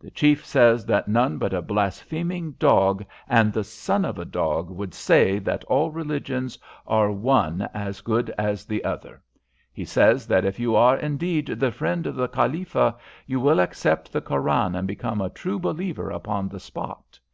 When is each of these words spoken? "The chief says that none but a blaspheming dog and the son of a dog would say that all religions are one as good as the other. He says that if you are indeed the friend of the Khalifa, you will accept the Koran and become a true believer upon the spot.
"The 0.00 0.10
chief 0.10 0.42
says 0.46 0.86
that 0.86 1.06
none 1.06 1.36
but 1.36 1.52
a 1.52 1.60
blaspheming 1.60 2.52
dog 2.52 3.04
and 3.28 3.52
the 3.52 3.62
son 3.62 4.06
of 4.06 4.18
a 4.18 4.24
dog 4.24 4.70
would 4.70 4.94
say 4.94 5.38
that 5.38 5.64
all 5.64 5.90
religions 5.90 6.58
are 6.86 7.12
one 7.12 7.68
as 7.74 8.00
good 8.00 8.30
as 8.38 8.64
the 8.64 8.82
other. 8.84 9.20
He 9.70 9.84
says 9.84 10.26
that 10.28 10.46
if 10.46 10.58
you 10.58 10.74
are 10.76 10.96
indeed 10.96 11.48
the 11.48 11.70
friend 11.70 12.06
of 12.06 12.16
the 12.16 12.26
Khalifa, 12.28 12.96
you 13.26 13.38
will 13.38 13.60
accept 13.60 14.14
the 14.14 14.22
Koran 14.22 14.74
and 14.74 14.88
become 14.88 15.20
a 15.20 15.28
true 15.28 15.58
believer 15.58 16.08
upon 16.10 16.48
the 16.48 16.58
spot. 16.58 17.20